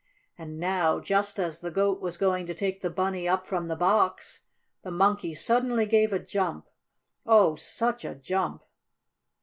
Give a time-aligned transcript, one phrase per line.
[0.35, 3.75] And now, just as the Goat was going to take the Bunny up from the
[3.75, 4.41] box,
[4.81, 6.67] the Monkey suddenly gave a jump!
[7.23, 8.63] Oh, such a jump!